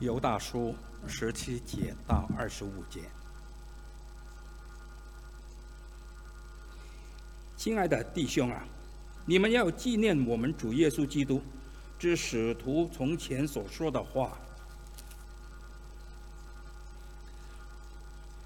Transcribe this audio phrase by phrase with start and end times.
[0.00, 0.76] 犹大书
[1.08, 3.00] 十七节到二十五节，
[7.56, 8.64] 亲爱的弟兄啊，
[9.26, 11.42] 你们要纪念我们主耶稣基督
[11.98, 14.38] 之使徒从前所说的话。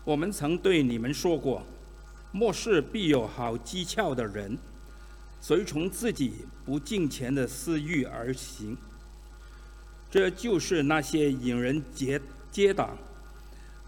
[0.04, 1.62] 我们曾对你们说过，
[2.32, 4.56] 末世必有好讥诮的人，
[5.38, 8.74] 随从自己不敬虔的私欲而行。
[10.12, 12.94] 这就是那些引人结结党，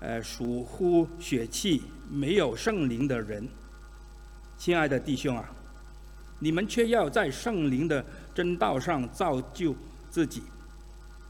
[0.01, 3.47] 呃，属乎血气、没有圣灵的人。
[4.57, 5.45] 亲爱的弟兄啊，
[6.39, 8.03] 你们却要在圣灵的
[8.35, 9.77] 真道上造就
[10.09, 10.43] 自己，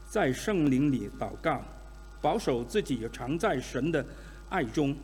[0.07, 1.61] 在圣灵里祷告，
[2.21, 4.05] 保守自己常在神的
[4.47, 4.95] 爱中，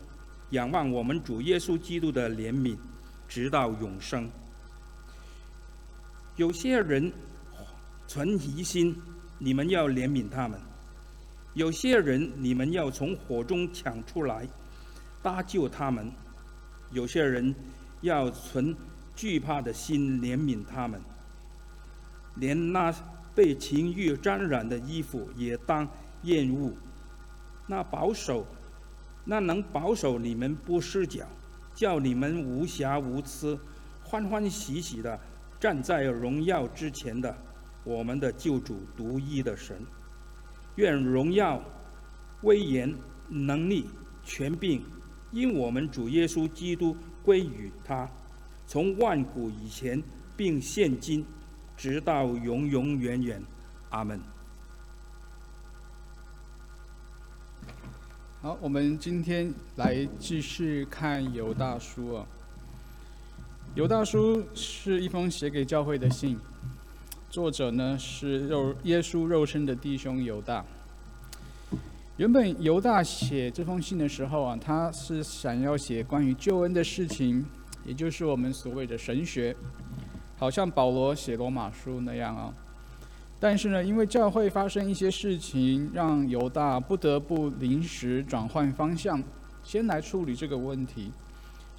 [0.52, 2.78] 仰望我们主耶稣基督的怜悯，
[3.28, 4.32] 直到永生。
[6.38, 7.12] 有些人
[8.08, 8.96] 存疑心。
[9.44, 10.60] 你们要怜悯他们。
[11.56, 14.48] 有些人，你们要从火中抢出来，
[15.24, 16.06] 搭救他们；
[16.92, 17.56] 有些人，
[18.02, 18.76] 要存
[19.16, 21.02] 惧怕的心怜悯他们。
[22.36, 22.94] 连那
[23.34, 25.90] 被情欲沾染的衣服也当
[26.22, 26.72] 厌恶。
[27.66, 28.46] 那保守，
[29.26, 31.26] 那能保守你们不失脚，
[31.74, 33.60] 叫你们无瑕无疵，
[34.04, 35.20] 欢欢喜喜的
[35.60, 37.36] 站在荣耀之前的。
[37.84, 39.84] 我们的救主独一的神，
[40.76, 41.62] 愿荣耀、
[42.44, 42.96] 威严、
[43.28, 43.88] 能力、
[44.24, 44.84] 权柄，
[45.32, 48.10] 因我们主耶稣基督归于他，
[48.68, 50.02] 从万古以前，
[50.38, 51.26] 并现今，
[51.76, 53.42] 直到永永远远。
[53.90, 54.20] 阿门。
[58.42, 62.26] 好，我们今天来继续看犹大书啊。
[63.76, 66.40] 犹大书是一封写给教会的信。
[67.32, 70.66] 作者呢是肉耶稣肉身的弟兄犹大。
[72.18, 77.46] 原本犹大写这封信的时候啊，他是想要写关于救恩的事情，
[77.86, 79.56] 也就是我们所谓的神学，
[80.38, 82.54] 好像保罗写罗马书那样啊。
[83.40, 89.24] 但是呢，因为教会发生一些事情，让犹大不得不临时转换方向，
[89.64, 91.14] 先来处理这个问题。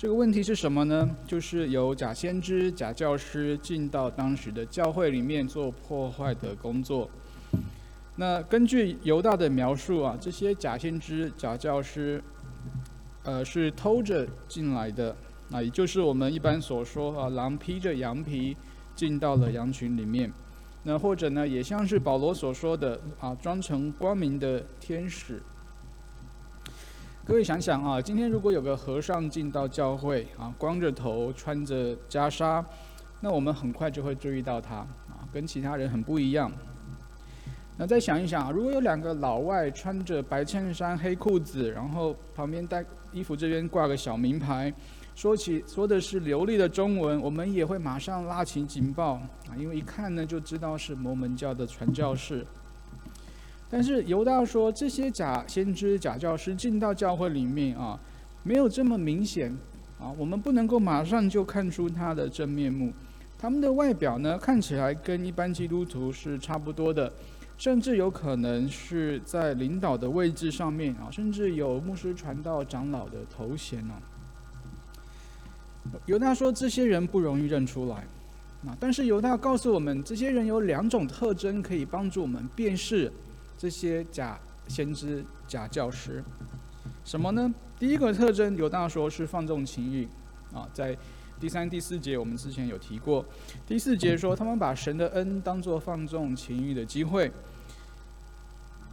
[0.02, 1.08] 这个问题是什么呢？
[1.24, 7.08] 就是有假先知、假教师进到当时的教会里面做破坏的工作。
[8.16, 12.20] 那根据犹大的描述啊，这些假先知、假教师，
[13.22, 15.14] 呃，是偷着进来的，
[15.50, 18.56] 那也就是我们一般所说啊，狼披着羊皮
[18.96, 20.32] 进到了羊群里面。
[20.82, 25.40] 那或者呢，也像是保罗所说的啊，装成光明的天使。
[27.25, 32.65] 各位想想啊，今天如果有个和尚进到教会啊，光着头，穿着袈裟，
[33.21, 36.50] 那我们很快就会注意到他啊，跟其他人很不一样。
[37.77, 44.75] 那再想一想，如果有两个老外穿着白衬衫、黑裤子，然后旁边带衣服这边挂个小名牌，
[45.15, 52.44] 说起说的是流利的中文，我们也会马上拉起警报啊，因为一看呢就知道是摩门教的传教士。
[53.72, 57.99] 但是犹大说，这些假先知、假教师进到教会里面啊，
[58.43, 59.50] 没有这么明显
[59.99, 62.93] 啊，我们不能够马上就看出他的真面目。
[63.38, 67.11] 他们的外表呢，看起来跟一般基督徒是差不多的，
[67.56, 73.94] 甚至有可能是在领导的位置上面啊，甚至有牧师、传道、长老的头衔哦。
[76.05, 78.05] 犹大说，这些人不容易认出来
[78.66, 83.11] 啊，但是犹大告诉我们，这些人有两种特征可以帮助我们辨识。
[83.62, 84.37] 这些假
[84.67, 86.21] 先知、假教师，
[87.05, 87.55] 什么呢？
[87.78, 90.05] 第一个特征，犹大说是放纵情欲
[90.53, 90.99] 啊，在
[91.39, 93.25] 第三、第四节我们之前有提过。
[93.65, 97.31] 第四节说，他们把神的恩当作放纵情欲的机会。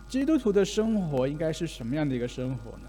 [0.07, 2.83] 基督徒的生活应该是什么样的一个生活呢？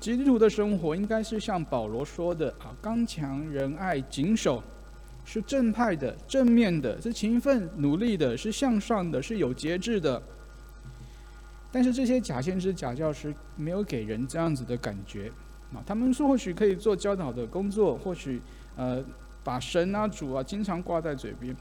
[0.00, 4.62] 基督徒的生活应该是像保罗说的啊，刚强、仁爱、谨守，
[5.26, 10.22] 是正派的、正面的，是勤奋努力的，是向上的，是有节制的。
[11.76, 15.30] 但是这些假先知、假教师没有给人这样子的感觉
[15.74, 18.40] 啊，他们说或许可以做教导的工作，或许
[18.76, 19.04] 呃
[19.44, 21.54] 把神啊、主啊经常挂在嘴边，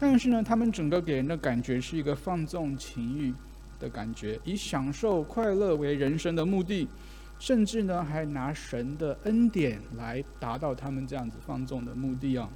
[0.00, 3.32] 但是呢，他们整个给人的感觉是一个放纵情欲
[3.78, 6.88] 的感觉，以享受快乐为人生的目的，
[7.38, 12.50] 甚至呢还拿神的恩典来达到他们这样子放纵的目的啊。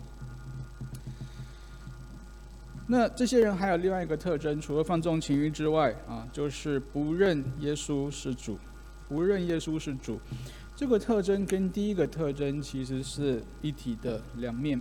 [2.88, 8.56] 那这些人还有另外一个特征，除了放纵情欲之外，啊，就是不认耶稣是主，
[9.08, 10.20] 不认耶稣是主。
[10.76, 14.80] 这个特征跟第一个特征其实是一体的两面。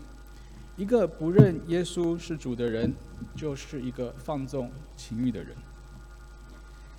[0.78, 2.94] 一个不认耶稣是主的人，
[3.36, 5.56] 就是一个放纵情欲的人。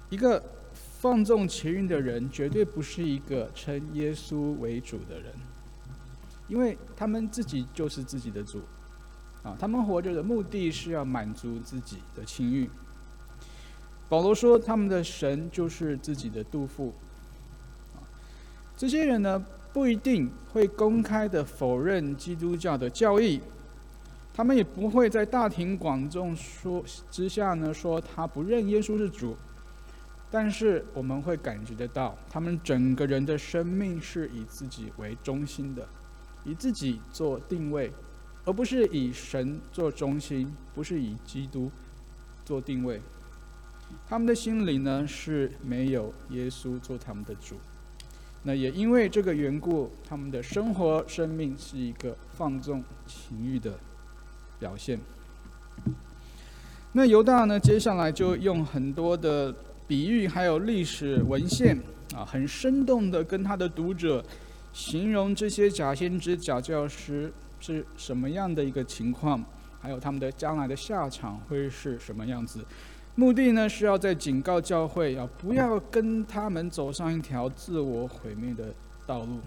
[0.09, 0.43] 一个
[0.73, 5.33] 放纵情欲的人，绝对不是一个称耶稣为主的人，
[6.49, 8.63] 因为他们自己就是自己的主，
[9.47, 12.69] 啊，他们活着的目的是要满足自己的情欲。
[14.09, 16.93] 保罗说，他们的神就是自己的杜甫。
[18.77, 23.41] 这些人呢，不一定会公开的否认基督教的教义，
[24.35, 29.37] 他们也不会在大庭广众说之下呢说他不认耶稣是主，
[30.29, 35.87] 但是我们会感觉得到，他们整个人的生命是以自己为中心的，
[36.45, 37.93] 以自己做定位，
[38.47, 41.71] 而不是以神做中心，不是以基督
[42.45, 43.01] 做定位。
[44.09, 47.57] 他们的心里呢是没有耶稣做他们的主。
[48.45, 53.77] 那也因为这个缘故，他们的生活生命是一个放纵情欲的
[54.61, 54.99] 表现。
[56.93, 59.53] 那犹大呢，接下来就用很多的
[59.89, 61.77] 比喻，还有历史文献
[62.15, 64.25] 啊，很生动的跟他的读者
[64.73, 69.45] 形容这些假先知、假教师是什么样的一个情况，
[69.81, 72.65] 还有他们的将来的下场会是什么样子。
[73.15, 78.75] 目的呢，是要在警告教会，啊，不要跟他们走上一条自我毁灭的
[79.07, 79.41] 道路。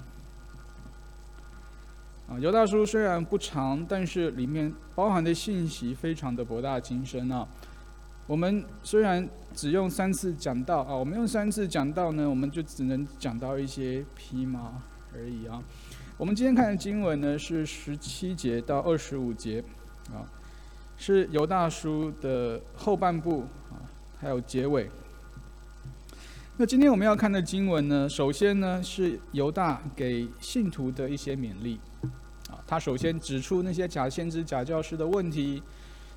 [2.28, 7.48] 啊，犹大书虽然不长，但是里面包含的信息非常的博大精深啊。
[8.26, 14.80] 我们虽然只用三次讲到啊，我们用三次讲到呢，我们就只能讲到一些皮毛
[15.16, 15.64] 而已啊。
[16.20, 19.64] 我们今天看的经文呢，是十七节到二十五节
[20.12, 20.28] 啊。
[20.98, 23.80] 是犹大书的后半部啊，
[24.20, 24.90] 还有结尾。
[26.58, 31.80] 那今天我们要看的经文呢，首先呢是犹大给信徒的一些勉励
[32.50, 32.60] 啊。
[32.68, 35.64] 他首先指出那些假先知、假教师的问题，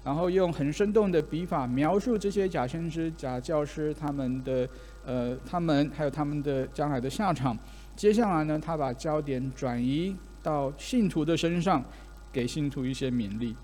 [0.03, 4.69] 然后用很生动的笔法描述这些假先知、假教师他们的
[5.07, 7.57] 呃，他们还有他们的将来的下场。
[7.95, 11.85] 接下来呢，他把焦点转移到信徒的身上，
[12.33, 13.55] 给信徒一些勉励。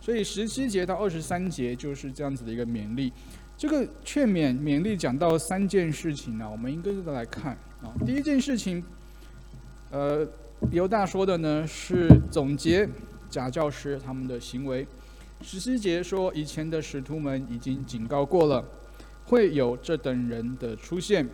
[0.00, 3.12] 所以十七节到二十三节就是这样子的一个勉励。
[3.56, 7.92] 这个劝勉勉励讲到三件事情呢，我们应该都来看啊。
[8.06, 8.82] 第一件事情，
[9.90, 10.26] 呃，
[10.70, 12.88] 犹大说的呢是总结
[13.28, 14.86] 假教师他们的行为。
[15.42, 18.64] 十七节说以前的使徒们已经警告过了，
[19.26, 21.28] 会有这等人的出现，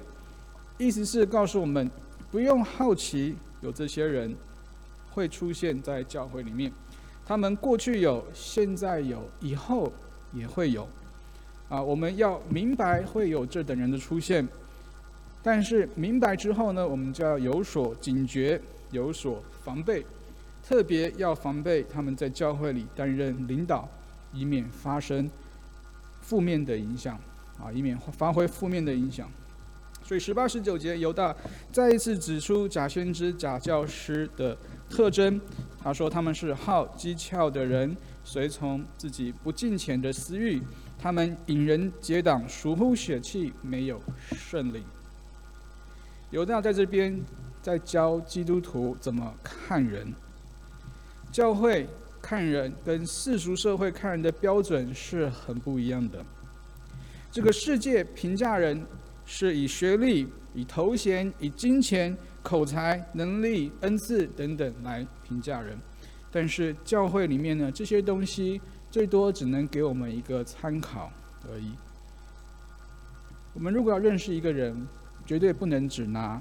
[0.78, 1.88] 意思是告诉我们
[2.30, 4.34] 不用好奇有这些人
[5.10, 6.70] 会出现在教会里面。
[7.24, 9.92] 他们过去有，现在有，以后
[10.32, 10.88] 也会有，
[11.68, 14.46] 啊，我们要明白会有这等人的出现，
[15.42, 18.60] 但是明白之后呢，我们就要有所警觉，
[18.92, 20.06] 有所防备，
[20.62, 23.88] 特别要防备他们在教会里担任领导，
[24.32, 25.28] 以免发生
[26.20, 27.18] 负面的影响，
[27.58, 29.28] 啊，以免发挥负面的影响。
[30.06, 31.34] 所以十八、十九节，犹大
[31.72, 34.56] 再一次指出假先知、假教师的
[34.88, 35.40] 特征。
[35.82, 40.62] 他说他们是好机巧的人，随从自己不敬虔的私欲，
[40.96, 44.00] 他们引人结党，疏忽血气，没有
[44.30, 44.80] 圣灵。
[46.30, 47.20] 犹大在这边
[47.60, 50.14] 在教基督徒怎么看人。
[51.32, 51.84] 教会
[52.22, 56.24] 看人跟世俗社会看人的标准是很不一样的。
[57.32, 58.80] 这个世界评价人
[59.26, 62.16] 是以学历、以头衔、以金钱。
[62.46, 65.76] 口才、能力、恩赐等等来评价人，
[66.30, 71.10] 但是教会里面呢，这些东西最多只能给我们一个参考
[71.50, 71.72] 而已。
[73.52, 74.86] 我们如果要认识一个人，
[75.26, 76.40] 绝对不能只拿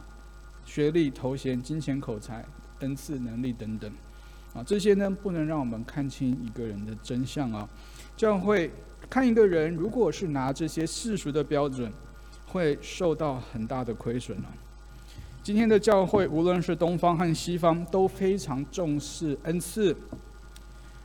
[0.63, 2.45] 学历、头衔、金钱、口才、
[2.81, 3.91] 恩赐、能力等等，
[4.53, 7.67] 啊，这些呢不能让我们看清一个人的真相啊。
[8.15, 8.69] 教会
[9.09, 11.91] 看一个人，如果是拿这些世俗的标准，
[12.55, 14.47] 会受到很大的亏损啊。
[15.43, 19.93] 今天的教会，无论是东方和西方，都非常重视恩赐，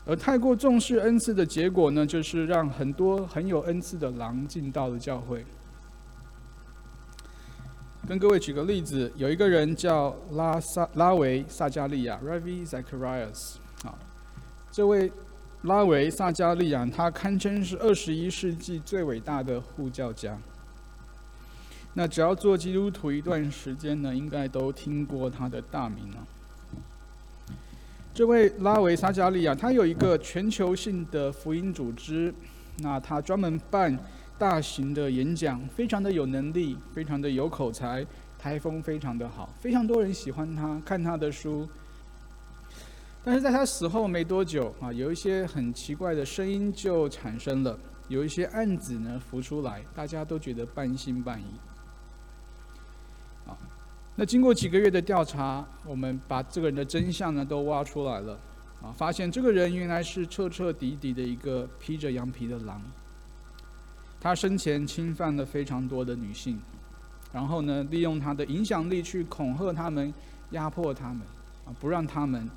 [0.07, 5.45] 而太过重视恩赐的结果呢，就是让很多很有恩赐的狼进到了教会。
[8.07, 13.99] 跟各位举个例子，有一个人叫拉萨拉维萨加利亚 （Ravi Zacharias） 啊，
[14.71, 15.13] 这位
[15.63, 20.39] 拉维萨加利亚，他堪称是二十一世纪最伟大的护教家。
[21.95, 26.27] 那只要做基督徒一段时间呢，应该都听过他的大名了。
[28.15, 32.33] 这位拉维萨加利亚，他有一个全球性的福音组织，
[32.79, 33.99] 那他专门办
[34.39, 38.07] 大型的演讲，非常的有能力，非常的有口才，
[38.39, 41.69] 台风非常的好，非常多人喜欢他，看他的书。
[43.23, 47.79] 但是在他死后没多久啊，有一些很奇怪的声音就产生了。
[48.09, 51.45] 有一些案子呢浮出来，大家都觉得半信半疑。
[54.17, 58.39] 那经过几个月的调查，我们把这个人的真相呢都挖出来了，
[58.83, 62.83] 啊，发现这个人原来是彻彻底底的一个披着羊皮的狼。
[64.21, 66.61] 他生前侵犯了非常多的女性，
[67.33, 70.13] 然后呢，利用他的影响力去恐吓他们、
[70.51, 71.21] 压迫他们，
[71.65, 72.51] 啊，不让他们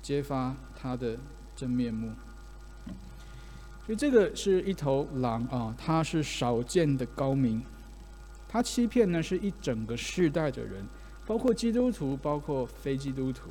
[0.00, 1.16] 揭发他的
[1.56, 2.12] 真面目。
[3.84, 7.60] 所以这个是一头狼啊，它是少见的高明。
[8.52, 10.84] 他欺骗呢是一整个世代的人，
[11.24, 13.48] 包括基督徒，包括非基督徒。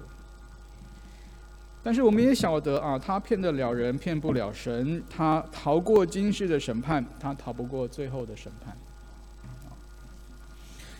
[1.81, 5.01] 但是我们也晓得啊，他骗得了人，骗不了神。
[5.09, 8.77] 他逃过今世的审判，他逃不过最后的审判。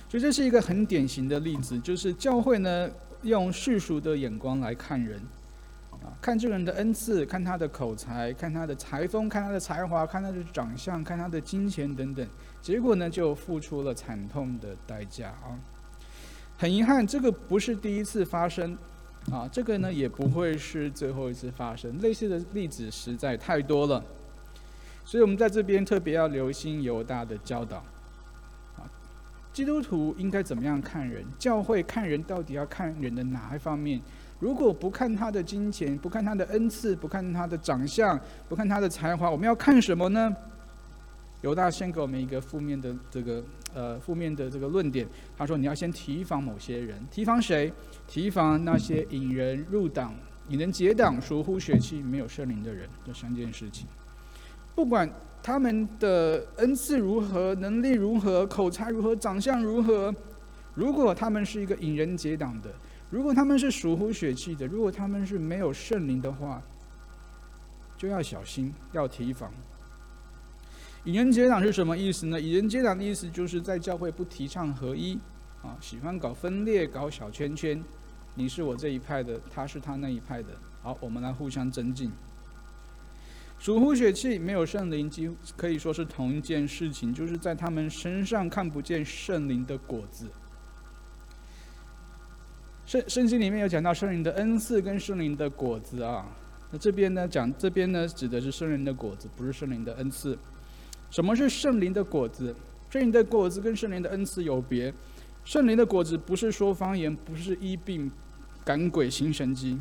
[0.07, 2.89] 所以这是一个很典型的例子，就是教会呢
[3.23, 5.21] 用世俗的眼光来看人，
[6.21, 12.27] 看这个人的恩赐，看他的口才，看他的才风，看他的才华，看他的长相，看他的金钱等等，
[12.61, 15.57] 结果呢就付出了惨痛的代价啊。
[16.57, 18.77] 很遗憾，这个不是第一次发生。
[19.31, 24.03] 啊，这个呢也不会是最后一次发生，类似的例子实在太多了，
[25.05, 27.77] 所以我们在这边特别要留心犹大的教导。
[28.77, 28.89] 啊，
[29.53, 31.23] 基督徒应该怎么样看人？
[31.37, 34.01] 教会看人到底要看人的哪一方面？
[34.39, 40.33] 如果不看他的金钱，不看他的恩赐，不看他的长相，不看他的才华，我们要看什么呢？
[41.41, 43.43] 犹大先给我们一个负面的这个
[43.73, 47.71] 呃负面的这个论点，他说你要先提防某些人，提防谁？
[48.07, 50.13] 提防那些引人入党、
[50.49, 52.89] 引人结党、疏忽血气、没有圣灵的人。
[53.05, 53.87] 这三件事情，
[54.75, 55.09] 不管
[55.41, 60.13] 他们的恩赐如何、能力如何、口才如何、长相如何，
[60.73, 62.69] 如果他们是一个引人结党的，
[63.09, 66.61] 如果他们是属乎血气的，如果他们是没有圣灵的话，
[67.97, 69.51] 就要小心，要提防。
[71.03, 72.39] 以人结党是什么意思呢？
[72.39, 75.17] 以人结党的意思就是在教会不提倡合一，
[75.63, 77.81] 啊，喜欢搞分裂、搞小圈圈。
[78.35, 80.49] 你是我这一派的，他是他那一派的。
[80.81, 82.11] 好，我们来互相增进。
[83.57, 90.29] 属乎血气，没有圣灵，几乎可以说是同一件事情，就是在他们身上看不见圣灵的果子。
[92.89, 96.25] 圣圣经里面有讲到圣灵的恩赐跟圣灵的果子啊。
[96.71, 100.35] 那这边呢讲，这边呢指的是圣灵的果子，不是圣灵的恩赐。
[101.11, 102.55] 什么是圣灵的果子？
[102.89, 104.91] 圣灵的果子跟圣灵的恩赐有别。
[105.45, 108.11] 圣灵的果子不是说方言，不是医病、
[108.65, 109.79] 赶鬼、行神迹。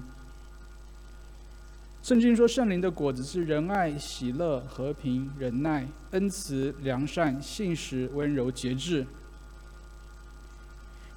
[2.03, 9.07] 圣经说，圣灵的果子是仁爱、喜乐、和平、忍耐、恩慈、良善、信实、温柔、节制。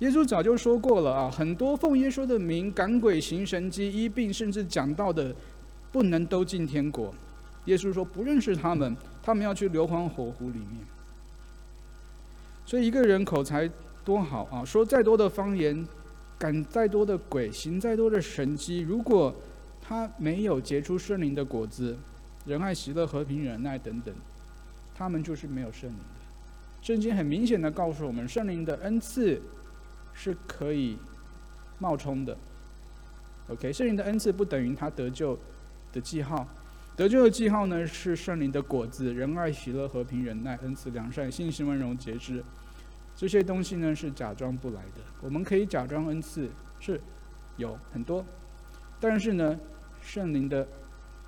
[0.02, 5.34] 耶稣早就说过了啊，很多奉耶稣的名赶鬼、行神迹、医病，甚至讲到的
[5.92, 7.12] 不能都进天国。
[7.66, 8.96] 耶稣说不认识他们。
[9.24, 10.84] 他们要去硫磺火湖里面，
[12.66, 13.70] 所以一个人口才
[14.04, 15.88] 多好啊，说再多的方言，
[16.40, 19.32] 赶再多的鬼，行再多的神迹，如果
[19.80, 21.96] 他没有结出圣灵的果子，
[22.48, 24.12] 仁爱、喜乐、和平、忍耐等等，
[24.96, 26.82] 他们就是没有圣灵的。
[26.82, 29.40] 圣经很明显的告诉我们，圣灵的恩赐
[30.14, 30.98] 是可以
[31.80, 32.38] 冒充的。
[33.48, 35.38] OK，圣灵的恩赐不等于他得救
[35.92, 36.48] 的记号。
[36.96, 42.44] 得救的记号呢，是圣灵的果子：仁爱、喜乐、和平、忍耐、恩慈、良善、信心、温柔、节制。
[43.16, 45.02] 这些东西呢，是假装不来的。
[45.22, 46.50] 我们可以假装恩赐，
[46.80, 47.00] 是
[47.58, 48.24] 有很多，
[49.00, 49.60] 但是呢，
[50.02, 50.68] 圣灵的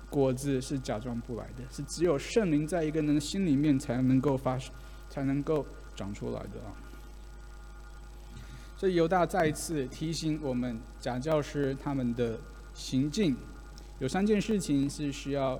[0.08, 4.58] 果子是假装不来的，是只有圣灵在一个人的心里面才能够发，
[5.08, 6.72] 才能够长出来的啊。
[8.84, 12.38] 所以犹大再次提醒我们假教师他们的
[12.74, 13.34] 行径。
[13.98, 15.58] 有三件事情是需要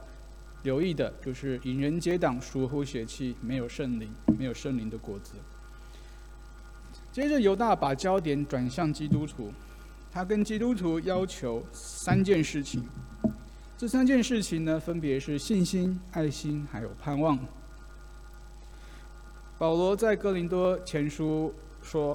[0.63, 5.37] 留意的，就是引人结党、疏忽血气、没有圣灵、没有圣灵的果子。
[7.11, 9.51] 接着犹大把焦点转向基督徒，
[10.13, 12.87] 他跟基督徒要求三件事情。
[13.79, 17.39] 这三件事情呢，分别是信心、爱心，还有盼望。
[19.57, 22.15] 保罗在哥林多前书说：“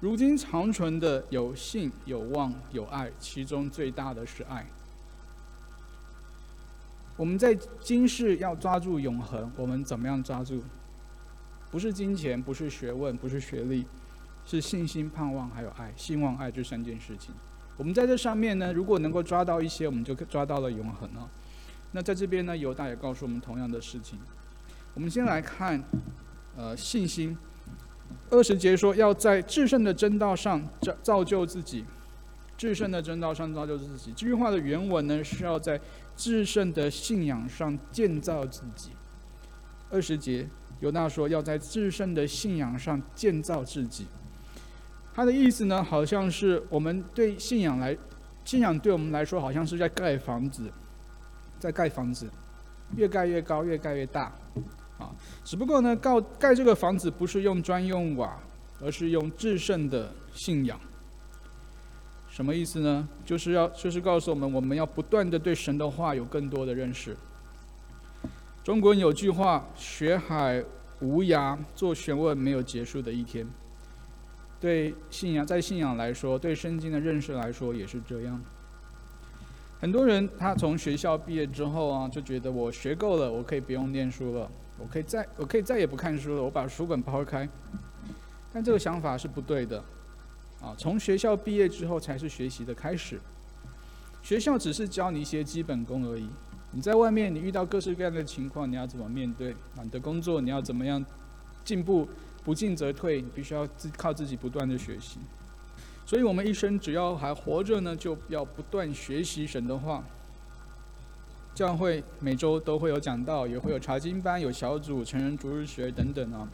[0.00, 4.66] 如今长存的有信、有望、有爱，其中最大的是爱。”
[7.16, 10.62] 我们在今世要抓住永恒，我们怎么样抓住？
[11.70, 13.86] 不是金钱，不是学问，不是学历，
[14.44, 15.90] 是信心、盼望还有爱。
[15.96, 17.34] 信望爱这三件事情，
[17.78, 21.26] 我们在这上面呢，如果能够抓到一些，我们就抓到了永恒了。
[21.92, 24.18] 那在这边呢，犹大也告诉我们同样的事情。
[24.92, 25.82] 我们先来看，
[26.54, 27.34] 呃，信心。
[28.30, 31.84] 二十节说要在至圣的真道上造造就自己，
[32.56, 34.12] 至圣的真道上造就自己。
[34.16, 35.80] 这句话的原文呢是要在。
[36.16, 38.92] 至圣的信仰上建造自己，
[39.90, 40.48] 二十节，
[40.80, 44.06] 犹大说要在至圣的信仰上建造自己。
[45.14, 47.94] 他的意思呢，好像是我们对信仰来，
[48.46, 50.72] 信仰对我们来说，好像是在盖房子，
[51.60, 52.26] 在盖房子，
[52.96, 54.34] 越盖越高，越盖越大，
[54.98, 58.38] 啊，只不过呢，盖盖这个房子不是用砖用瓦，
[58.80, 60.78] 而是用至圣的信仰。
[62.28, 63.08] 什么意思呢？
[63.24, 67.16] 就是要就是告诉我们，我们要不断的对神的话有更多的认识。
[68.62, 70.62] 中国人有句话：“学海
[71.00, 73.46] 无涯，做学问没有结束的一天。”
[74.60, 78.42] 对信仰，在信仰来说，对圣经的认识来说也是这样。
[79.78, 87.48] 很多人他从学校毕业之后啊，就觉得我学够了，我可以不用念书了，我可以再我可以再也不看书了，我把书本抛开。
[88.52, 89.82] 但这个想法是不对的。
[90.60, 93.20] 啊，从学校毕业之后才是学习的开始。
[94.22, 96.28] 学校只是教你一些基本功而已。
[96.72, 99.52] 你在外面，你遇到各式各样的情况，你要怎么面对？
[99.52, 101.04] 啊，你的工作你要怎么样
[101.64, 102.08] 进步？
[102.42, 105.18] 不进则退，你必须要自靠自己不断的学习。
[106.06, 110.04] 所以，我们一生只要还活着呢，就要不断学习神的话。
[111.56, 116.46] 教会每周都会有讲道，也会有查经班、有小组、成人逐日学等等啊，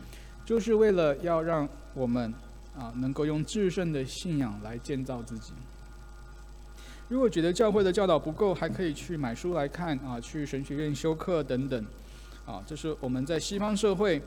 [0.46, 2.32] 就是为了要让我们。
[2.74, 5.52] 啊，能够用至圣的信仰来建造自己。
[7.06, 11.84] 如果觉得教会的教导不够，还可以去买书来看啊，去神学院修课等等。
[12.46, 14.22] 啊，这是我们在西方社会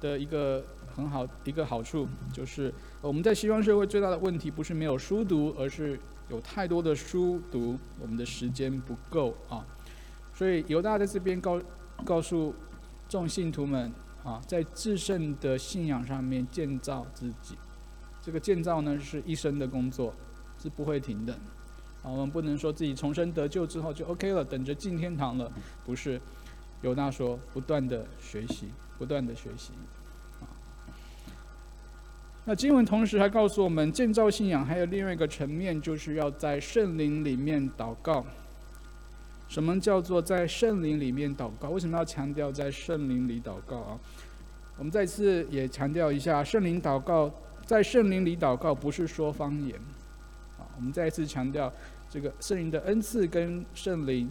[0.00, 0.64] 的一个
[0.96, 5.96] 很好一个好处，就是我们在西方社会最大的问题不是没有书读，而是
[6.28, 9.64] 有太多的书读，我们的时间不够啊。
[10.36, 11.58] 所以犹大在这边告
[12.04, 12.54] 告诉
[13.08, 13.90] 众信徒们
[14.22, 17.56] 啊，在至圣的信仰上面建造自己。
[18.20, 20.12] 这个建造呢是一生的工作，
[20.62, 21.32] 是不会停的。
[22.02, 25.50] 啊，我们不能说自己重生得救之后就 OK 了，等着进天堂了。
[25.86, 26.20] 不是，
[26.82, 29.72] 犹大说不断的学习，不断的学习。
[30.40, 30.44] 啊，
[32.44, 38.26] 那经文同时还告诉我们，建造信仰还有另外一个层面，就是要在圣灵里面祷告。
[39.48, 41.70] 什么叫做在圣灵里面祷告？
[41.70, 44.00] 为什么要强调在圣灵里祷告啊？
[44.78, 47.32] 我们再次也强调一下，圣灵祷告。
[47.64, 49.74] 在圣灵里祷告不是说方言，
[50.56, 51.72] 啊，我们再一次强调，
[52.08, 54.30] 这个圣灵的恩赐跟圣灵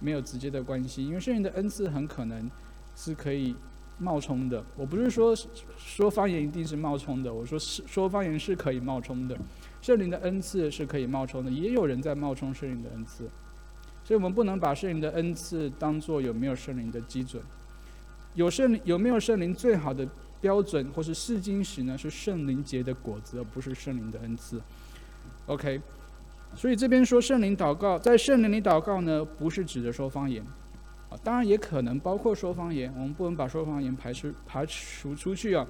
[0.00, 2.50] 没有直接的关系，因为圣灵的恩赐很可能
[2.94, 3.56] 是可以
[3.96, 4.62] 冒充的。
[4.76, 5.34] 我不是说
[5.78, 9.34] 说方言一定是冒充的，我说是说方言是可以冒充的，
[9.80, 13.30] 圣灵的恩赐是可以冒充的，也有人在冒充圣灵的恩赐，
[14.04, 17.42] 所以我们不能把圣灵的恩赐当做有没有圣灵的基准，
[18.34, 20.06] 有圣灵有没有圣灵最好的。
[20.40, 24.60] 标准或是试金石呢，是圣灵结的果子，而不是圣灵的恩赐。
[25.46, 25.80] OK，
[26.54, 30.44] 所以这边说圣灵祷告，在圣灵里祷告呢，不是指的说方言
[31.08, 35.66] 啊，当然也可能包括说方言，我们不能把说方言排除排除出去啊。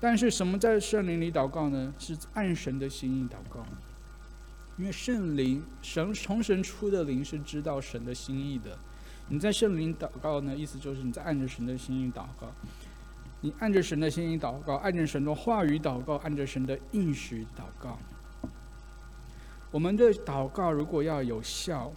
[0.00, 1.92] 但是什么在圣灵里祷告呢？
[1.98, 3.62] 是按神的心意祷告，
[4.78, 8.78] 因为圣灵神从神出的灵是知道神的心意的。
[9.28, 12.46] 你在圣灵祷告呢，意思就是你在按着神的心意祷告。
[13.40, 17.98] 你按着神的心意祷告，按着神的话语祷告，按着神的应许祷告。
[19.70, 21.92] 我们的祷告如果要有效，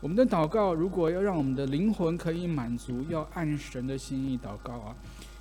[0.00, 4.94] 我们的祷告如果要让我们的灵魂可以满足，要按神的心意祷告啊！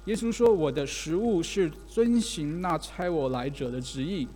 [0.06, 4.28] 耶稣说：“我的食物是遵行那差我来者的旨意。”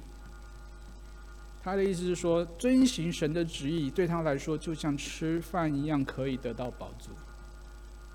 [1.70, 7.12] 他的意思是说，遵行神的旨意对他来说就像吃饭一样，可以得到饱足。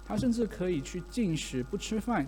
[0.04, 2.26] 他甚至可以去进食不吃饭。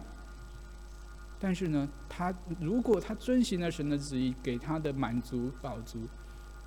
[1.40, 6.06] 但是呢，他如果他遵循了神的旨意，给他的满足饱足，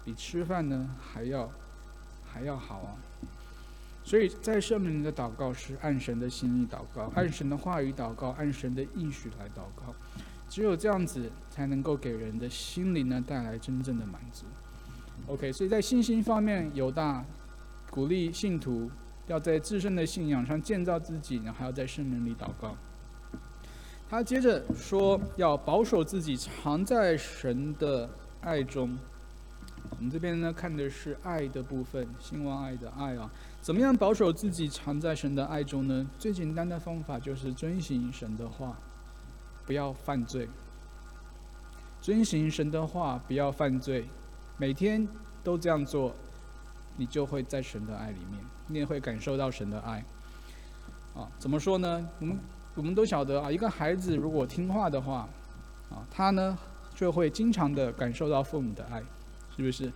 [0.03, 1.49] 比吃饭呢还要
[2.25, 2.97] 还要好啊！
[4.03, 9.95] 所以在圣灵的祷告是按神的心意祷告，按神的话语祷告，按神的应许来祷告。
[10.49, 14.45] 只有这样子，才能够给人的心灵呢带来真正的满足。
[15.27, 17.23] OK，所以在信心方面，犹大
[17.91, 18.89] 鼓励信徒
[19.27, 22.75] 要在自身的信仰上建造自己，然后还要在圣灵里祷告。
[24.09, 28.09] 他接着说：“要保守自己，藏在神的
[28.41, 28.97] 爱中。”
[29.91, 33.29] 我们这边呢看的是爱的部分，兴旺爱的爱啊。
[33.61, 36.09] 怎么样保守自己藏在神的爱中呢？
[36.17, 38.79] 最简单的方法就是遵行神的话，
[39.69, 40.49] 不要犯罪。
[42.01, 44.09] 遵行神的话，不要犯罪，
[44.57, 45.07] 每天
[45.43, 46.11] 都这样做，
[46.97, 50.03] 你就会在神的爱里面，你也会感受到神的爱。
[51.13, 52.09] 啊，怎么说呢？
[52.19, 52.39] 我们。
[52.75, 55.27] 我们都晓得啊，一个孩子如果听话的话，
[55.89, 56.57] 啊，他呢
[56.95, 59.03] 就会经常的感受到父母的爱，
[59.55, 59.91] 是不是？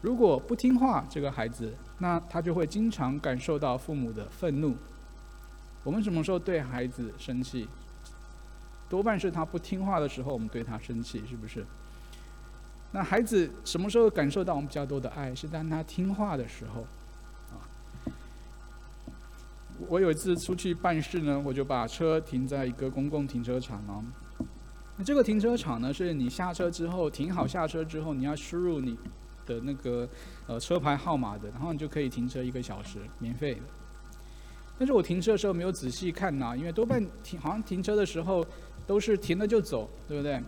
[0.00, 4.76] 如果不听话，这个孩子，那他就会经常感受到父母的愤怒。
[5.82, 7.66] 我们什么时候对孩子生气？
[8.88, 11.64] 多半是他不听话的时候，我们对他生气，是不是？
[12.92, 15.34] 那孩子什么时候感受到我们比较多的爱？
[15.34, 16.82] 是当他听话的时候，
[17.50, 17.58] 啊。
[19.88, 24.04] 我有一次出去办事呢，我就把车停在一个公共停车场啊。
[24.96, 28.96] 那这个停车场呢，是你下车之后停好下车之后，你要输入你
[29.44, 30.08] 的那个
[30.46, 33.60] 呃车牌号码的，然后你就可以停车一个小时，免费的。
[34.78, 38.46] 但是我停车的时候没有仔细看呐，因为多半停好像停车的时候
[38.86, 40.42] 都是停了就走，对不对？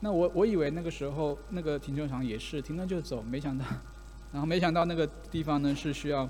[0.00, 3.64] 那我我以为那个时候那个停车场也是停了就走，没想到，
[4.32, 6.28] 然后没想到那个地方呢是需要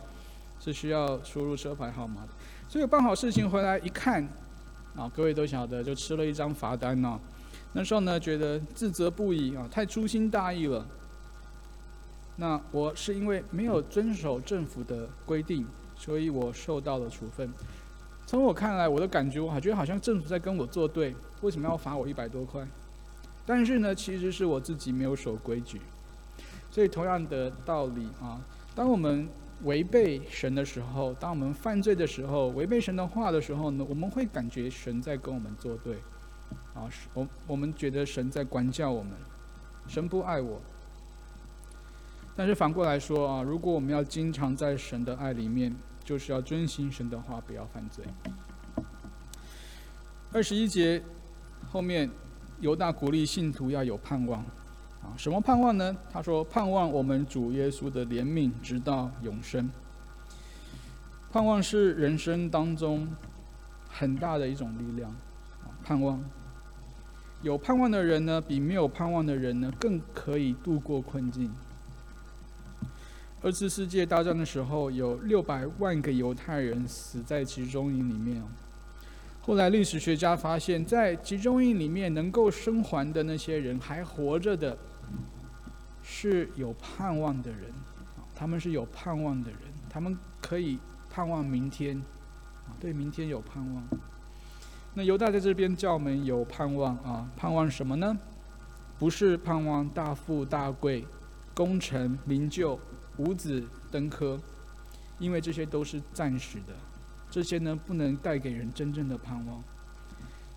[0.59, 2.29] 是需要输入车牌号码的，
[2.69, 4.27] 所以办好事情回来一看，
[4.97, 7.21] 啊，各位都晓得就吃了一张罚单呢。
[7.75, 10.87] 那时候呢觉得自责不已啊，太粗心大意了。
[12.37, 15.67] 那我是因为没有遵守政府的规定，
[15.97, 17.53] 所以我受到了处分。
[18.29, 22.63] 从我看来，我的感觉，我觉得好像政府在跟我作对，为什么要罚我一百多块？
[23.47, 25.81] 但是呢，其实是我自己没有守规矩，
[26.71, 28.39] 所以同样的道理啊，
[28.75, 29.27] 当我们
[29.63, 35.95] 违背神的时候，当我们犯罪的时候，违背神的话的时候呢，我们会感觉神在跟我们作对，
[36.75, 39.13] 啊，我我们觉得神在管教我们，
[39.87, 40.61] 神不爱我。
[42.39, 45.75] 但是反过来说啊，如果我们要经常在神的爱里面，
[46.05, 48.05] 就是要遵行神的话，不要犯罪。
[50.33, 51.03] 二十一节
[51.69, 52.09] 后面。
[52.61, 54.41] 犹大鼓励信徒要有盼望，
[55.01, 55.97] 啊，什么盼望呢？
[56.13, 59.71] 他说：“盼望我们主耶稣的怜悯，直到永生。
[61.31, 63.07] 盼望是人生当中
[63.89, 65.09] 很大的一种力量，
[65.63, 66.21] 啊，盼望。
[67.43, 71.49] 有盼望的人呢，比没有盼望的人呢，更可以度过困境。
[73.41, 78.43] 二次世界大战的时候，有六百万个犹太人死在集中营里面。”
[79.41, 84.77] 后来，历史学家发现，在集中营里面能够生还的那些人，还活着的，
[86.03, 87.73] 是有盼望的人，
[88.35, 92.03] 他们是有盼望的人，他们可以盼望明天，
[92.81, 93.83] 对明天有盼望。
[94.95, 98.19] 那犹大在这边叫我们有盼望啊，盼望什么呢？
[98.99, 101.07] 不是盼望大富大贵、
[101.55, 102.79] 功成名就、
[103.19, 104.41] 五子登科，
[105.19, 106.75] 因为这些都是暂时的。
[107.31, 109.63] 这些呢，不能带给人真正的盼望。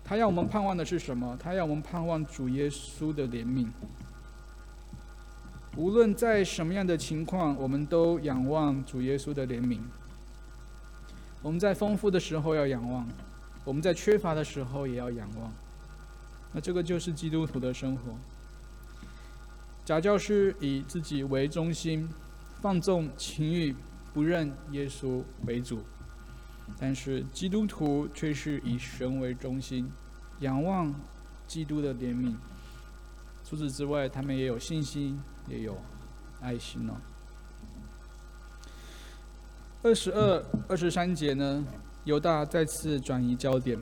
[0.04, 1.36] 他要我们盼望的是什么？
[1.38, 3.66] 他要我们盼望主耶稣的怜悯。
[5.76, 9.78] 无论在什么样的情况，我们都仰望主耶稣的怜悯。
[11.40, 13.06] 我们在丰富的时候要仰望，
[13.64, 15.52] 我们在缺乏的时候也要仰望。
[16.52, 18.12] 那这个就是基督徒的生活。
[19.84, 22.08] 假教师以自己为中心，
[22.62, 23.74] 放纵情欲，
[24.14, 25.80] 不认耶稣为主。
[26.78, 29.90] 但是基督徒却是以神为中心，
[30.38, 30.94] 仰望
[31.48, 32.36] 基督的怜悯。
[33.44, 35.76] 除此之外，他们也有信心，也有
[36.40, 36.94] 爱心呢。
[39.82, 41.66] 二十二、二十三节呢，
[42.04, 43.76] 犹大再次转移焦点，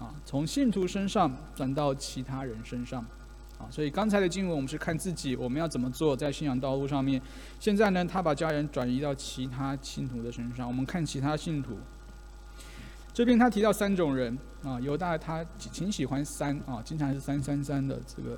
[0.00, 3.04] 啊，从信徒身上转到其他人身上，
[3.70, 7.20] 所以刚才的经文我们是看自己，我们要怎么做在信仰道路上面。
[7.60, 11.78] 现在呢，他把家人转移到其他信徒的身上，我们看其他信徒。
[13.14, 18.34] 这边他提到三种人啊，犹大他挺喜欢三啊，经常是三三三的这个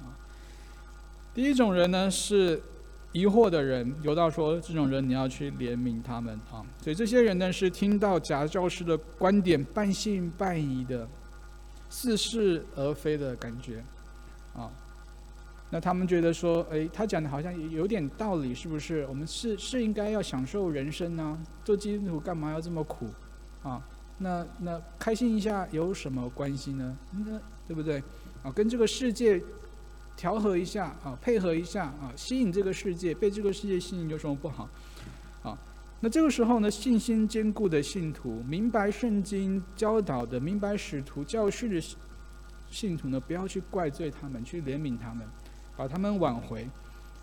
[0.00, 0.08] 啊。
[1.34, 2.62] 第一种人呢是
[3.12, 6.64] 疑惑的人，犹大说这种人你要去怜悯他们啊。
[6.82, 11.06] 所以这些人呢是听到假教师的观点半信半疑的，
[11.90, 13.84] 似是而非的感觉
[14.54, 14.70] 啊。
[15.72, 19.06] 那他们觉得说，哎，他讲的好像有点道理，是不是？
[19.06, 21.38] 我们是是应该要享受人生呢？
[21.64, 23.06] 做基督徒干嘛要这么苦？
[23.62, 23.80] 啊，
[24.18, 26.98] 那那开心一下有什么关系呢？
[27.12, 28.02] 那对不对？
[28.42, 29.40] 啊，跟这个世界
[30.16, 34.68] 调和一下啊，配合一下啊，吸引这个世界，被这个世界吸引有什么不好？
[35.44, 35.56] 啊，
[36.00, 41.80] 那这个时候呢，信心坚固的信徒，明白圣经教导的，明白使徒教训的
[42.70, 45.26] 信徒呢，不要去怪罪他们，去怜悯他们，
[45.76, 46.68] 把他们挽回，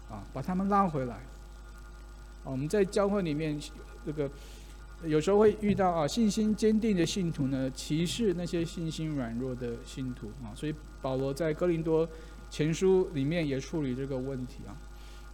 [0.10, 1.16] 啊，把他们拉回来。
[1.16, 1.22] 啊
[2.44, 3.60] 我们在教会里面
[4.06, 4.30] 这个。
[5.04, 12.10] 有时候会遇到啊，信心坚定的信徒呢，歧视那些信心软弱的信徒啊，所以保罗在哥林多
[12.50, 14.74] 前书里面也处理这个问题啊。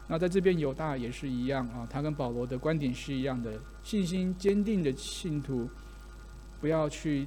[0.10, 5.69] 那在这边犹大也是一样啊，他跟保罗的观点是一样的，信心坚定的信徒
[6.60, 7.26] 不要去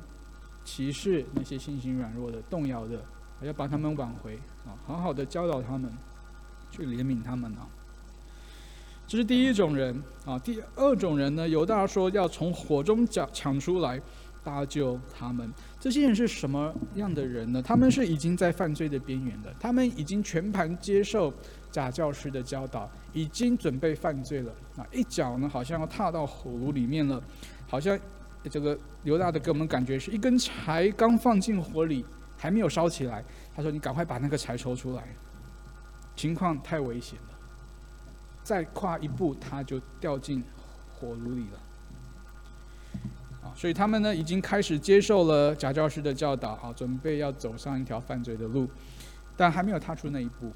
[0.67, 3.01] 歧视那些信心软弱的、动摇的，
[3.41, 5.91] 要把他们挽回啊，好好的教导他们，
[6.73, 7.69] 去怜悯他们啊。
[9.07, 11.49] 这是第一种人啊，第二种人呢？
[11.49, 14.03] 犹大说要从火中抢抢出来，
[14.43, 15.49] 搭救他们。
[15.79, 17.63] 这些人是什么样的人呢？
[17.63, 21.33] 他们是已经在犯罪的边缘的，他们已经全盘接受
[21.71, 24.53] 假教师的教导，已经准备犯罪了。
[24.77, 27.23] 啊，一脚呢，好像要踏到火炉里面了，
[27.69, 27.97] 好像
[28.49, 32.05] 这个刘大的给我们感觉是一根柴刚放进火里，
[32.37, 33.25] 还没有烧起来。
[33.55, 35.09] 他说：“你赶快把那个柴抽出来，
[36.15, 37.39] 情况太危险了，
[38.43, 40.45] 再跨一步他就掉进
[40.93, 41.61] 火炉里了。”
[43.55, 48.69] 所以他们呢，已经开始接受了假教师的教导，啊，准备要走上一条犯罪的路，
[49.37, 50.53] 但还没有踏出那一步。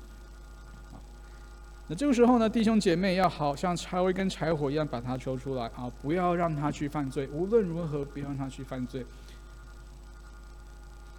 [1.90, 9.04] 那这个时候呢，弟兄姐妹要好像柴灰跟柴火一样把它抽出来，啊，不要让他去犯罪，无论如何不要让他去犯罪。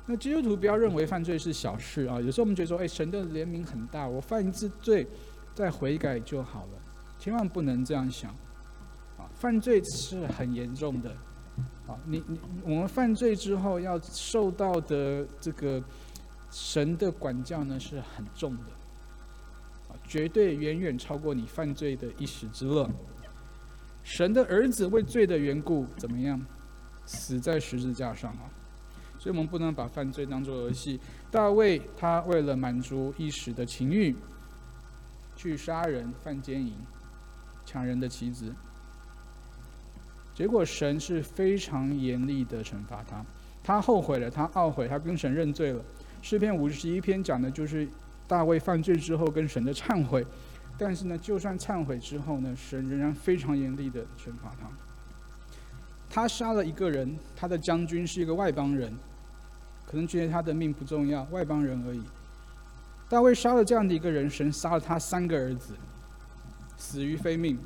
[0.06, 5.06] 那基督徒不要认为犯罪是小事啊，有时候我们觉得说，哎，神的怜悯很大，我犯一次罪，
[5.54, 6.80] 再悔改就好了，
[7.20, 8.32] 千万不能这样想，
[9.18, 11.12] 啊，犯罪是很严重的。
[11.86, 15.84] 啊，你你我们犯罪之后要受到的这个
[16.50, 18.72] 神的管教呢是很重的，
[20.12, 22.90] 绝对远远超过你犯罪的一时之乐。
[24.04, 26.46] 神的儿子为罪的缘故怎么样，
[27.06, 28.44] 死在十字架上啊？
[29.18, 31.00] 所以我们不能把犯罪当作儿戏。
[31.32, 34.14] 大卫他为了满足一时的情欲，
[35.38, 36.74] 去杀人、犯奸淫、
[37.66, 38.54] 抢人的妻子。
[40.34, 43.26] 结果神是非常严厉的惩罚他，
[43.64, 45.82] 他后悔了，他懊悔，他跟神认罪了。
[46.22, 47.88] 诗篇五十一篇讲的就是
[48.32, 50.26] 大卫犯罪之后跟神的忏悔，
[50.78, 54.70] 但是呢，就算忏悔之后呢，神仍然非常严厉的惩罚他。
[56.10, 58.96] 他杀了一个人，他的将军是一个外邦人，
[59.86, 62.02] 可能觉得他的命不重要，外邦人而已。
[63.10, 65.74] 大卫杀了这样的一个人，神杀了他三个儿子，
[66.78, 67.60] 死于非命。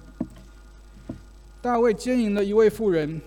[1.62, 3.22] 大卫奸淫了一位妇人，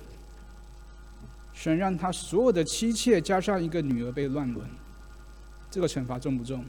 [1.52, 4.68] 神让他所有的妻妾加上一个女儿被乱伦，
[5.70, 6.64] 这个惩罚重不重？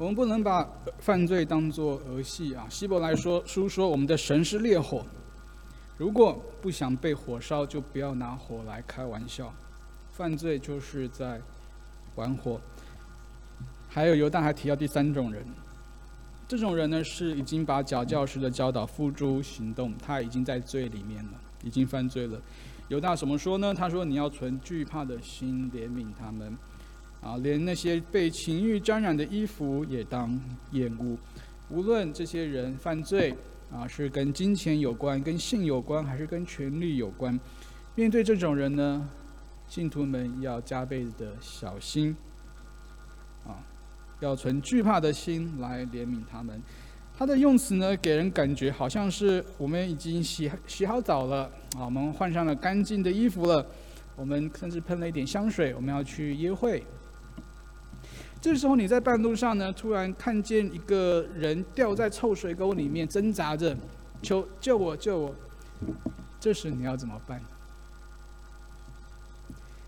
[0.00, 0.66] 我们不能把
[0.98, 2.66] 犯罪当作儿戏啊！
[2.70, 5.04] 希伯来说书说，我们的神是烈火，
[5.98, 9.52] 如果不想被火烧，就不要拿火来开玩笑。
[10.10, 11.38] 犯罪就是在
[12.14, 12.58] 玩火。
[13.90, 15.44] 还有犹大还提到第三种人。
[16.48, 21.32] 这种人呢，是已经把假教师的教导付诸行动，他已经在罪里面了，
[21.62, 22.40] 已经犯罪了。
[22.88, 23.74] 犹大怎么说呢？
[23.74, 26.56] 他说：“你要存惧怕的心，怜悯他们，
[27.20, 30.40] 啊，连那些被情欲沾染的衣服也当
[30.72, 31.16] 厌恶。
[31.68, 33.34] 无论这些人犯罪，
[33.72, 37.38] 啊，是跟金钱有关、跟性有关，还是跟权力有关，
[37.94, 39.08] 面对这种人呢，
[39.68, 42.16] 信徒们要加倍的小心。”
[43.46, 43.56] 啊
[44.20, 46.62] 要存惧怕的心来怜悯他们。
[47.16, 51.44] 他的用词呢，给人感觉好像是我们已经洗洗好澡了
[51.76, 53.64] 啊，我们换上了干净的衣服了，
[54.16, 56.84] 我们甚至喷了一点香水，我们要去约会。
[58.40, 63.76] 这时候你在半路上呢，突然看见一个人掉在臭水沟里面挣扎着，
[64.22, 65.34] 求救我救我！
[66.40, 67.40] 这时你要怎么办？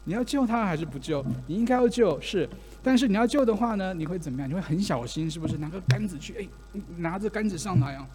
[0.04, 1.24] 你要救他还是不救？
[1.46, 2.46] 你应该要救，是。
[2.82, 4.50] 但是你要救的话呢，你会怎么样？
[4.50, 5.56] 你会很小心，是不是？
[5.56, 8.06] 拿个杆子去，哎，拿着杆子上来啊！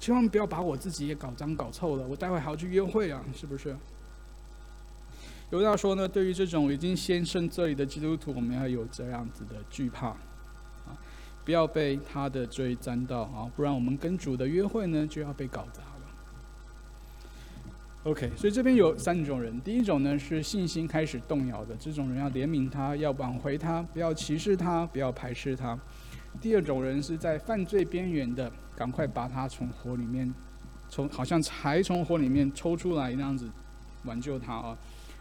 [0.00, 3.76] 千万不要把我自己也搞脏搞臭了，我待会还要去约会啊，是不是？
[5.50, 10.92] 犹大说呢，对于这种已经先生这里的基督徒，我们要有这样子的惧怕啊，
[11.42, 15.88] 不要被他的罪沾到啊，不然我们跟主的约会呢就要被搞砸了。
[18.04, 19.58] OK，所以这边有三种人。
[19.62, 25.78] 第一种呢是信心开始动摇的，这种人要怜悯他，要挽回他，不要歧视他，不要排斥他。
[26.42, 30.32] 第二种人是在犯罪边缘的，赶快把他从火里面，
[30.90, 33.50] 从好像才从火里面抽出来那样子
[34.04, 34.78] 挽救他啊。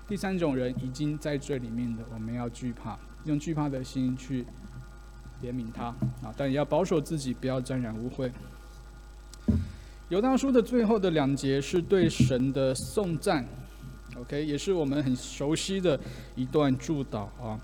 [0.08, 4.46] 第三种人已经在这里面的，我们要惧怕，用惧怕的心去
[5.44, 5.88] 怜悯他
[6.24, 8.32] 啊，但也要保守自己，不要沾染污秽。
[10.10, 13.46] 犹大书的最后的两节是对神的颂赞
[14.16, 16.00] ，OK，也是我们很熟悉的
[16.36, 17.60] 一段祝祷啊。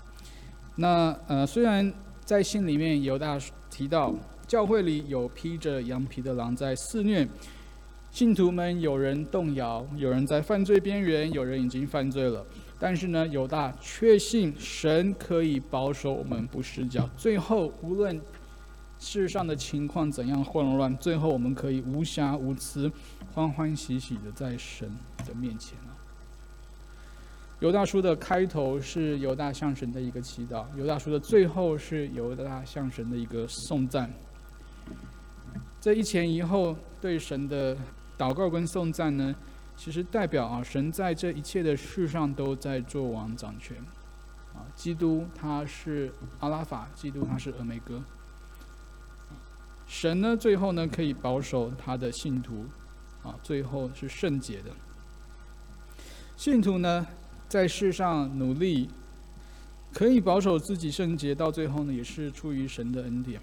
[0.76, 1.90] 那呃，虽然
[2.26, 3.38] 在信里面犹大
[3.70, 4.12] 提到
[4.46, 7.26] 教会里有披着羊皮的狼在肆虐，
[8.14, 12.46] 信徒们有人动摇，有人在犯罪边缘，有人已经犯罪了，
[12.78, 18.20] 但是呢，犹大确信神可以保守我们不失脚，最后无论。
[18.96, 22.90] 世上的情况怎样混乱，最后我们可以无瑕无疵、
[23.34, 24.88] 欢欢喜喜的在神
[25.26, 25.90] 的面前啊。
[27.58, 34.08] 犹大书的开头是犹大向神的一个祈祷，犹大书的最后是犹大向神的一个颂赞。
[35.80, 37.76] 这一前一后对神的
[38.16, 39.34] 祷告跟颂赞呢，
[39.76, 43.76] 其实代表啊，神在这一切的事上都在做王掌权。
[44.54, 48.00] 啊，基督他是阿拉法，基督他是俄梅戈。
[49.86, 52.64] 神呢，最后呢可以保守他的信徒，
[53.22, 54.70] 啊，最后是圣洁的。
[56.36, 57.06] 信徒呢，
[57.48, 58.88] 在世上努力，
[59.92, 63.40] 可以保守自己圣洁，到最后呢，也是出于神的恩典。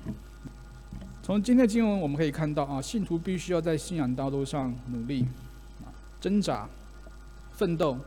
[1.31, 5.25] 从今天的经文我们可以看到啊，信徒必须要在信仰道路上努力，
[5.79, 5.87] 啊，
[6.19, 6.67] 挣扎、
[7.53, 7.97] 奋斗。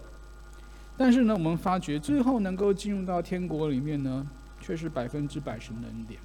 [0.94, 4.26] 但是呢，我们发觉最后能够进入到天国里面呢，
[4.60, 6.20] 却是百分之百神的恩典。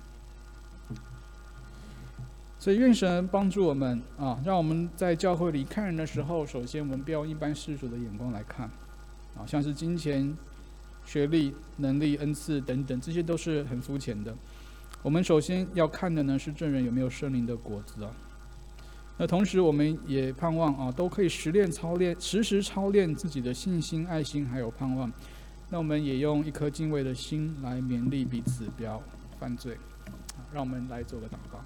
[2.60, 8.70] 所以愿神帮助我们啊，让我们在教会里看人的时候，首先我们不要用一般世俗的眼光来看，
[9.38, 10.36] 啊，像是金钱、
[11.06, 14.36] 学历、能力、恩赐等等，这些都是很肤浅的。
[15.02, 18.12] 我们首先要看的呢是证人有没有生灵的果子啊。
[19.18, 25.12] 那同时我们也盼望啊，都可以实练操练，时时操练自己的信心、爱心还有盼望。
[25.70, 29.02] 那我们也用一颗敬畏的心来勉励彼此，不要
[29.40, 29.78] 犯罪。
[30.54, 31.60] 让我们来做个祷告。